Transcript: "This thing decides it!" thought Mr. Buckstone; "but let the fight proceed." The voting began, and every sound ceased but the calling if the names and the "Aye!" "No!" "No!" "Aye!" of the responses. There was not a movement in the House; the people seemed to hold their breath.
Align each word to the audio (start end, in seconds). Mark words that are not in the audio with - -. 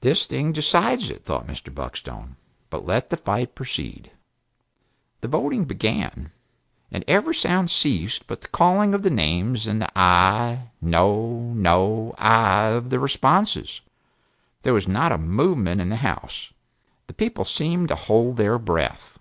"This 0.00 0.26
thing 0.26 0.52
decides 0.52 1.08
it!" 1.08 1.24
thought 1.24 1.46
Mr. 1.46 1.72
Buckstone; 1.72 2.34
"but 2.70 2.84
let 2.84 3.08
the 3.08 3.16
fight 3.16 3.54
proceed." 3.54 4.10
The 5.20 5.28
voting 5.28 5.64
began, 5.64 6.32
and 6.90 7.04
every 7.06 7.36
sound 7.36 7.70
ceased 7.70 8.26
but 8.26 8.40
the 8.40 8.48
calling 8.48 8.94
if 8.94 9.02
the 9.02 9.10
names 9.10 9.68
and 9.68 9.80
the 9.80 9.86
"Aye!" 9.96 10.72
"No!" 10.80 11.52
"No!" 11.54 12.16
"Aye!" 12.18 12.70
of 12.70 12.90
the 12.90 12.98
responses. 12.98 13.80
There 14.62 14.74
was 14.74 14.88
not 14.88 15.12
a 15.12 15.18
movement 15.18 15.80
in 15.80 15.88
the 15.88 15.96
House; 16.02 16.52
the 17.06 17.14
people 17.14 17.44
seemed 17.44 17.86
to 17.90 17.94
hold 17.94 18.36
their 18.38 18.58
breath. 18.58 19.20